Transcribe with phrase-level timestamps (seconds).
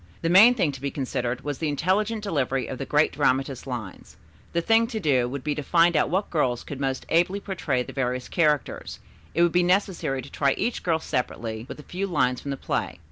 [0.23, 4.17] The main thing to be considered was the intelligent delivery of the great dramatist's lines.
[4.51, 7.83] The thing to do would be to find out what girls could most ably portray
[7.83, 8.97] the various characters,
[9.35, 12.57] it would be necessary to try each girl separately with a few lines from the
[12.57, 12.99] play.